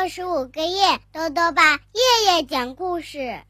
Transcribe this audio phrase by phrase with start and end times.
[0.00, 3.40] 六十五个夜，豆豆爸夜夜讲故事，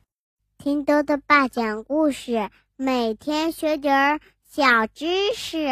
[0.59, 5.69] 听豆豆爸讲故事，每天学点儿小知识。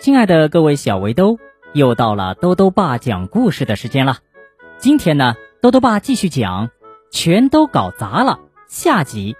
[0.00, 1.36] 亲爱的各位小围兜，
[1.74, 4.16] 又到了豆豆爸讲故事的时间了。
[4.78, 6.68] 今天呢，豆豆爸继续讲
[7.12, 9.36] 《全都搞砸了》下集，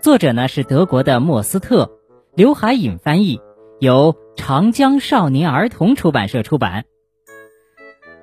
[0.00, 1.90] 作者呢是德国的莫斯特，
[2.34, 3.38] 刘海颖翻译，
[3.80, 6.86] 由长江少年儿童出版社出版。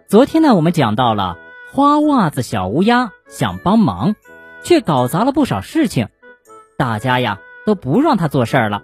[0.09, 1.37] 昨天呢，我们讲到了
[1.71, 4.15] 花袜子小乌鸦想帮忙，
[4.63, 6.07] 却搞砸了不少事情，
[6.79, 8.81] 大家呀都不让他做事儿了。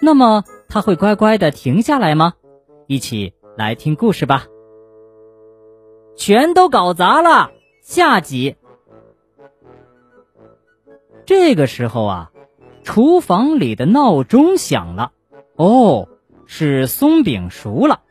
[0.00, 2.34] 那么他会乖乖的停下来吗？
[2.86, 4.44] 一起来听故事吧。
[6.14, 8.54] 全都搞砸了，下集。
[11.26, 12.30] 这个时候啊，
[12.84, 15.10] 厨房里的闹钟响了。
[15.56, 16.06] 哦，
[16.46, 18.02] 是松饼熟了。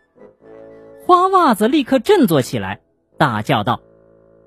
[1.11, 2.79] 花袜子立刻振作起来，
[3.17, 3.81] 大叫道：“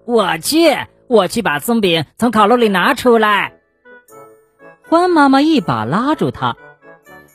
[0.09, 0.75] 我去，
[1.09, 3.59] 我去把松饼从烤炉里拿出来。”
[4.89, 6.57] 欢妈妈一把拉住他：“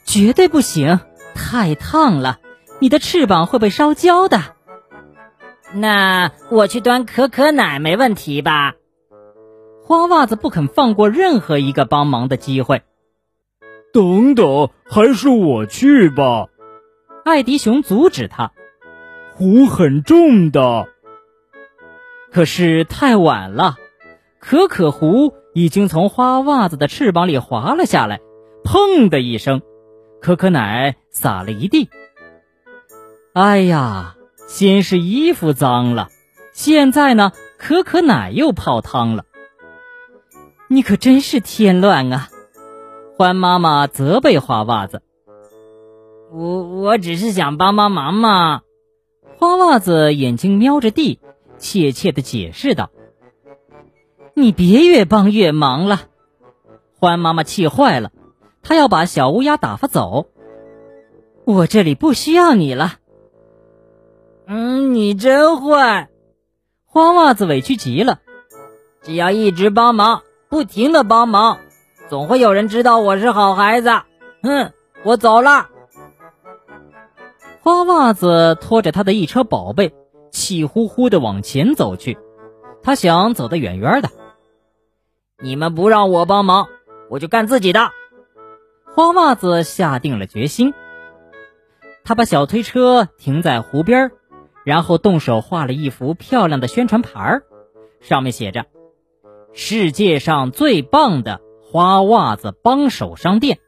[0.04, 1.00] 绝对不行，
[1.36, 2.40] 太烫了，
[2.80, 4.42] 你的翅膀会被烧焦的。”
[5.76, 8.74] 那我去端可可奶没问题吧？
[9.84, 12.82] 花袜子不肯放过任何一个帮忙的机会。
[13.94, 16.48] 等等，还是我去吧。
[17.24, 18.54] 艾迪熊阻止他。
[19.40, 20.90] 壶很重的，
[22.30, 23.78] 可是太晚了，
[24.38, 28.20] 可可壶已经从花袜子的翅膀里滑了下来，
[28.66, 29.62] 砰的一声，
[30.20, 31.90] 可可奶洒了一地。
[33.32, 34.18] 哎呀，
[34.50, 36.10] 先是衣服脏了，
[36.52, 39.24] 现在呢，可可奶又泡汤了。
[40.68, 42.28] 你可真是添乱啊！
[43.18, 45.02] 欢妈妈责备花袜子
[46.30, 48.64] ：“我我只是想帮帮忙嘛。”
[49.40, 51.22] 花袜子眼睛瞄着地，
[51.58, 52.90] 怯怯的解释道
[54.36, 56.02] ：“你别越帮越忙了。”
[57.00, 58.12] 欢妈妈气坏了，
[58.62, 60.28] 她要把小乌鸦打发走。
[61.46, 62.96] 我这里不需要你了。
[64.46, 66.10] 嗯，你真坏！
[66.86, 68.20] 花袜子委屈极了。
[69.04, 71.60] 只要一直帮忙，不停的帮忙，
[72.10, 73.90] 总会有人知道我是好孩子。
[74.44, 74.74] 哼，
[75.06, 75.70] 我走了。
[77.70, 79.94] 花袜子拖着他的一车宝贝，
[80.32, 82.18] 气呼呼的往前走去。
[82.82, 84.10] 他想走得远远的。
[85.40, 86.66] 你们不让我帮忙，
[87.12, 87.92] 我就干自己的。
[88.96, 90.74] 花袜子下定了决心。
[92.04, 94.10] 他把小推车停在湖边，
[94.64, 97.42] 然后动手画了一幅漂亮的宣传牌
[98.02, 98.66] 上面写着
[99.54, 103.60] ：“世界上最棒的花袜子帮手商店。”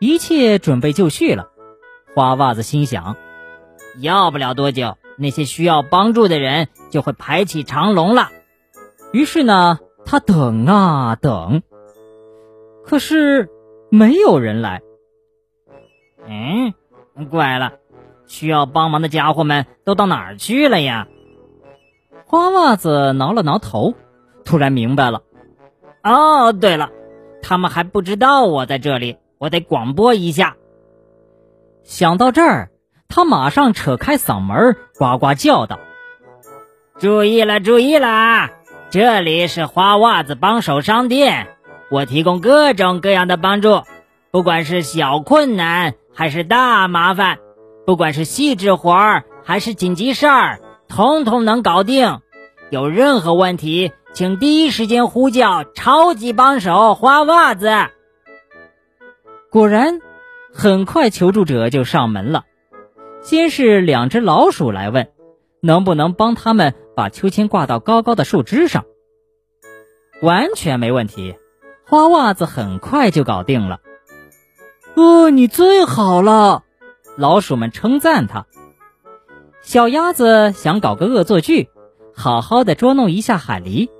[0.00, 1.52] 一切准备就绪了。
[2.16, 3.14] 花袜子心想
[4.00, 8.30] ：“要不了多久，那些需要帮助的人就会排起长龙了。”
[9.12, 11.60] 于是呢，他等啊等，
[12.86, 13.50] 可是
[13.90, 14.80] 没有人来。
[16.26, 16.72] 嗯，
[17.28, 17.74] 怪了，
[18.26, 21.08] 需要帮忙的家伙们都到哪儿去了呀？
[22.24, 23.92] 花袜子挠了挠头，
[24.42, 25.20] 突然明白了
[26.02, 26.88] ：“哦，对了，
[27.42, 30.56] 他们还不知道我在这里，我得广播一下。”
[31.86, 32.70] 想到这儿，
[33.08, 35.78] 他马上扯开嗓门，呱呱叫道
[36.98, 38.50] ：“注意了，注意了！
[38.90, 41.46] 这里是花袜子帮手商店，
[41.88, 43.82] 我提供各种各样的帮助，
[44.32, 47.38] 不管是小困难还是大麻烦，
[47.86, 50.58] 不管是细致活儿还是紧急事儿，
[50.88, 52.20] 通通能搞定。
[52.68, 57.70] 有任何问题，请第一时间呼叫超级帮手花袜子。”
[59.52, 60.00] 果然。
[60.56, 62.44] 很快，求助者就上门了。
[63.20, 65.08] 先是两只老鼠来问，
[65.60, 68.86] 能不能帮他们把秋千挂到高高的树枝上。
[70.22, 71.36] 完全没问题，
[71.86, 73.80] 花袜子很快就搞定了。
[74.94, 76.64] 哦，你最好了，
[77.18, 78.46] 老鼠们称赞他。
[79.60, 81.68] 小鸭子想搞个恶作剧，
[82.14, 83.90] 好好的捉弄一下海狸。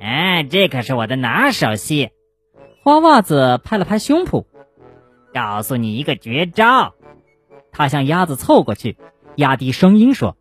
[0.00, 2.10] 哎，这可是我的拿手戏。
[2.84, 4.44] 花袜子拍了拍胸脯。
[5.36, 6.94] 告诉你一个绝招，
[7.70, 8.96] 他向鸭子凑过去，
[9.34, 10.34] 压低声音说：“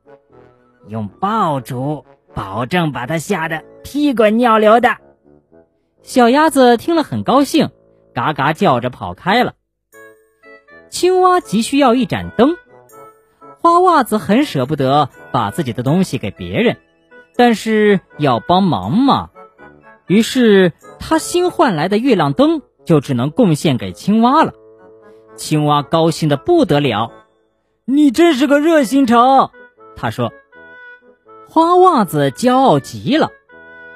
[0.88, 4.95] 用爆竹，保证把它吓得屁滚尿流的。”
[6.01, 7.71] 小鸭子听了很高兴，
[8.13, 9.56] 嘎嘎叫着跑开了。
[10.89, 12.56] 青蛙急需要一盏灯，
[13.59, 16.77] 花袜子很舍不得把自己的东西给别人，
[17.36, 19.30] 但是要帮忙嘛，
[20.07, 24.53] 于是他新换来的月亮灯就只能贡献给青蛙了。
[25.36, 27.12] 青蛙高兴的不得了，
[27.86, 29.52] 你真是个热心肠，
[29.96, 30.32] 他说
[31.48, 33.32] ：“花袜子骄傲极了。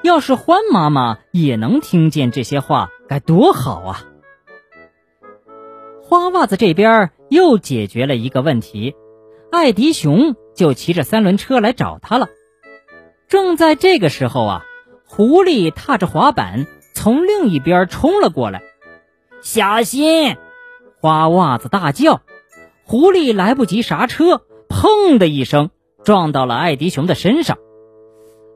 [0.02, 4.06] 要是欢妈妈也能听见这些话，该多好啊！
[6.02, 8.96] 花袜子这边又解决了一个问题，
[9.52, 12.30] 艾迪熊就骑着三轮车来找他了。
[13.28, 14.66] 正在这个时候啊，
[15.06, 18.62] 狐狸踏着滑板从另一边冲了过来，
[19.42, 20.38] 小心！
[21.00, 22.22] 花袜子大叫。
[22.84, 25.70] 狐狸来不及刹车，砰的一声
[26.04, 27.58] 撞到了艾迪熊的身上。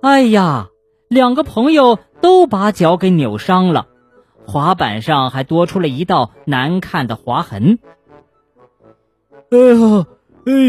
[0.01, 0.69] 哎呀，
[1.07, 3.87] 两个朋友都把脚给扭伤了，
[4.47, 7.77] 滑板上还多出了一道难看的划痕。
[9.51, 10.07] 哎呀，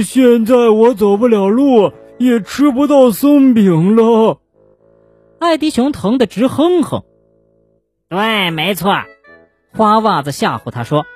[0.04, 4.40] 现在我走不了路，也吃不到松饼了。
[5.38, 7.02] 艾迪熊疼得直哼哼。
[8.10, 8.94] 对，没错，
[9.72, 11.06] 花袜子吓唬他说：“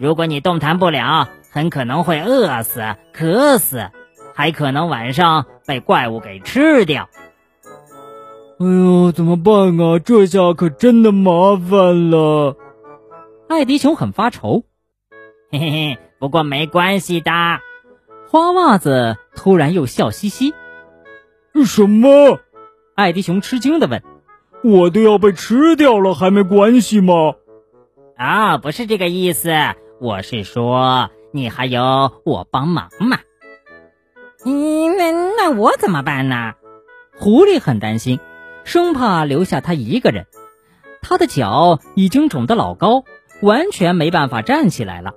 [0.00, 3.90] 如果你动弹不了。”很可能会饿死、渴死，
[4.36, 7.08] 还可能晚上被怪物给吃掉。
[8.60, 9.98] 哎呦，怎么办啊？
[9.98, 12.56] 这下可真的麻烦了。
[13.48, 14.62] 艾迪熊很发愁。
[15.50, 17.32] 嘿嘿嘿，不过没关系的。
[18.28, 20.54] 花袜子突然又笑嘻嘻。
[21.66, 22.38] 什么？
[22.94, 24.04] 艾迪熊吃惊的问
[24.62, 27.34] ：“我都要被吃掉了，还没关系吗？”
[28.16, 29.50] 啊，不是这个意思，
[30.00, 31.10] 我是说。
[31.32, 33.20] 你还有我帮忙嘛？
[34.44, 36.54] 嗯，那那我怎么办呢？
[37.20, 38.18] 狐狸很担心，
[38.64, 40.26] 生怕留下他一个人。
[41.02, 43.04] 他的脚已经肿得老高，
[43.42, 45.14] 完全没办法站起来了。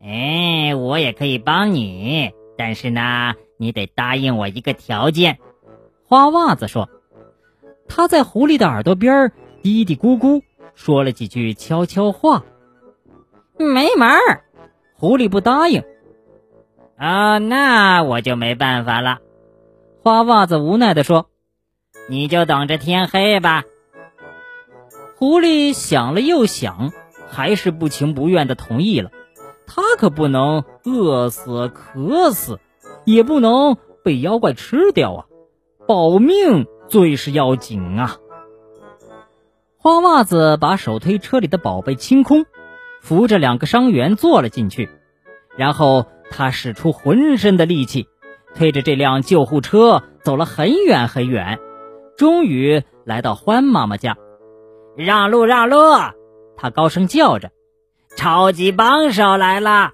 [0.00, 5.36] 哎，我也可以帮你，但是呢，你得答应我一个条件。
[6.08, 6.88] 花袜子说
[7.88, 10.40] ：“他在狐狸的耳朵边嘀嘀咕咕
[10.74, 12.42] 说了几句悄悄话。”
[13.62, 14.44] 没门儿。
[14.94, 15.82] 狐狸不答应，
[16.96, 19.18] 啊，那我就没办法了。
[20.02, 21.26] 花袜子无奈地说
[22.08, 23.64] ：“你就等着天黑吧。”
[25.16, 26.92] 狐狸想了又想，
[27.28, 29.10] 还是不情不愿地同意了。
[29.66, 32.60] 他可不能饿死、渴死，
[33.04, 35.26] 也不能被妖怪吃掉啊！
[35.86, 38.18] 保命最是要紧啊！
[39.78, 42.44] 花袜子把手推车里的宝贝清空。
[43.02, 44.88] 扶着两个伤员坐了进去，
[45.56, 48.06] 然后他使出浑身的力气，
[48.54, 51.58] 推着这辆救护车走了很远很远，
[52.16, 54.16] 终于来到欢妈妈家。
[54.96, 55.76] 让路，让路！
[56.56, 57.50] 他高声叫着
[58.16, 59.90] ：“超级帮手来了！”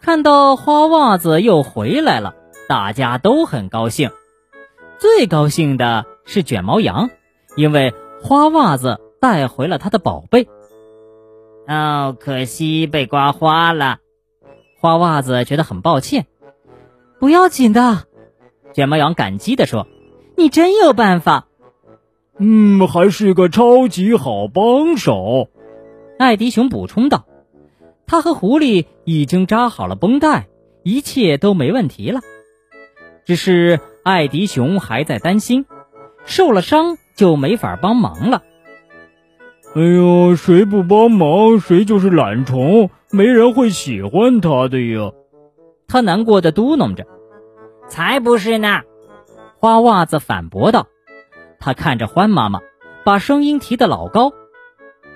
[0.00, 2.34] 看到花袜子又回来了，
[2.68, 4.10] 大家都很高兴。
[4.98, 7.10] 最高兴的是卷毛羊，
[7.56, 10.48] 因为花袜子带回了他的宝贝。
[11.68, 13.98] 哦，可惜被刮花了。
[14.80, 16.26] 花袜子觉得很抱歉。
[17.20, 18.04] 不要紧的，
[18.74, 19.86] 卷毛羊感激地说
[20.36, 21.46] ：“你真有办法。”
[22.38, 25.50] 嗯，还是个超级好帮手。
[26.18, 27.26] 艾迪熊补充道
[28.06, 30.48] ：“他和狐狸已经扎好了绷带，
[30.82, 32.20] 一切都没问题了。
[33.24, 35.64] 只是艾迪熊还在担心，
[36.24, 38.42] 受了伤就没法帮忙了。”
[39.74, 45.12] 哎呦，谁不帮忙，谁就是懒虫，没人会喜欢他的呀。
[45.88, 47.06] 他难过的嘟囔着
[47.88, 48.82] ：“才不是呢！”
[49.58, 50.88] 花袜子反驳道。
[51.58, 52.60] 他看着欢妈妈，
[53.02, 54.32] 把声音提得老高：“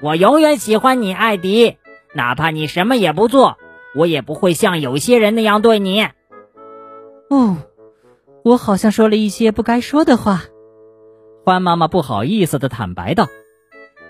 [0.01, 1.77] 我永远喜欢你，艾迪，
[2.15, 3.59] 哪怕你什么也不做，
[3.95, 6.01] 我也不会像有些人那样对你。”
[7.29, 7.59] 哦，
[8.43, 10.45] 我好像说了一些不该说的话。
[11.45, 13.27] 欢妈妈不好意思的坦白道。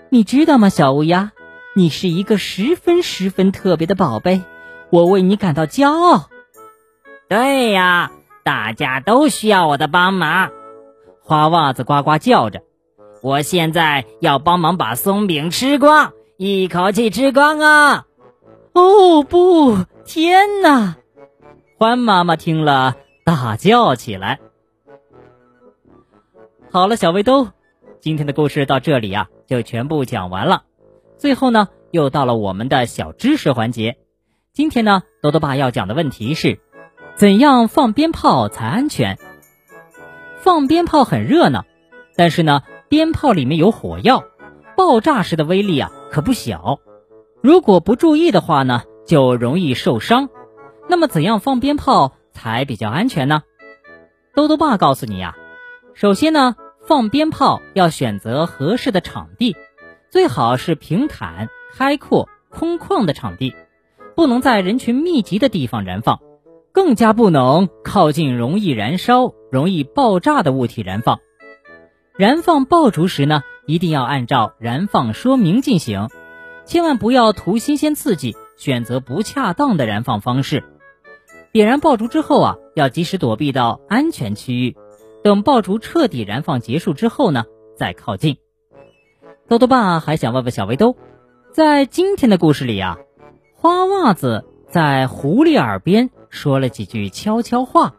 [0.09, 1.31] 你知道吗，小乌鸦？
[1.75, 4.41] 你是一个十分十分特别的宝贝，
[4.89, 6.29] 我为你感到骄傲。
[7.27, 8.11] 对呀，
[8.43, 10.49] 大家都需要我的帮忙。
[11.21, 12.61] 花袜子呱呱叫着
[13.21, 18.05] ：“我现在要帮忙把松饼吃光，一口气吃光啊！”
[18.73, 20.95] 哦不，天哪！
[21.77, 22.95] 欢妈妈听了
[23.25, 24.39] 大叫起来。
[26.71, 27.49] 好了，小围兜。
[27.99, 30.63] 今天的故事到这里呀，就全部讲完了。
[31.17, 33.97] 最后呢，又到了我们的小知识环节。
[34.53, 36.59] 今天呢，多多爸要讲的问题是：
[37.15, 39.17] 怎样放鞭炮才安全？
[40.39, 41.65] 放鞭炮很热闹，
[42.15, 44.23] 但是呢，鞭炮里面有火药，
[44.75, 46.79] 爆炸时的威力啊可不小。
[47.41, 50.29] 如果不注意的话呢，就容易受伤。
[50.89, 53.43] 那么，怎样放鞭炮才比较安全呢？
[54.35, 55.35] 多多爸告诉你呀，
[55.93, 56.55] 首先呢。
[56.87, 59.57] 放鞭炮要选择合适的场地，
[60.09, 63.53] 最好是平坦、开阔、空旷的场地，
[64.15, 66.21] 不能在人群密集的地方燃放，
[66.71, 71.19] 更加不能靠近容易燃烧、容易爆炸的物体燃放。
[72.17, 76.07] 燃放爆竹时呢，一定要按照燃放说明进行，
[76.65, 80.63] 千万不要图新鲜刺激，选择不恰当的燃放方式。
[81.51, 84.77] 点燃爆竹之后啊，要及时躲避到安全区域，
[85.27, 87.43] 等爆竹彻底燃放结束之后呢，
[87.75, 88.37] 再靠近。
[89.49, 90.95] 豆豆爸还想问问小围兜，
[91.51, 92.97] 在今天的故事里啊，
[93.53, 96.11] 花袜子在狐狸耳边。
[96.29, 97.95] 说了几句悄悄话，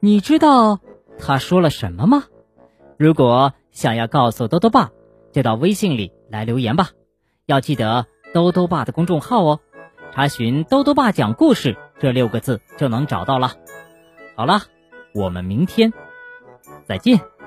[0.00, 0.80] 你知道
[1.20, 2.24] 他说了什么吗？
[2.96, 4.90] 如果想要告诉兜兜爸，
[5.30, 6.90] 就到微信里来留言吧。
[7.46, 9.60] 要记得兜兜爸的公众号哦，
[10.10, 13.52] 查询“兜兜爸讲故事”这六个字就能找到了。
[14.34, 14.62] 好了，
[15.14, 15.92] 我们明天
[16.90, 17.39] 再见。